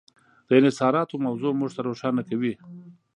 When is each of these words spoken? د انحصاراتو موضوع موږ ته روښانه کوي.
د 0.47 0.49
انحصاراتو 0.59 1.23
موضوع 1.25 1.51
موږ 1.59 1.71
ته 1.75 1.81
روښانه 1.87 2.21
کوي. 2.29 2.53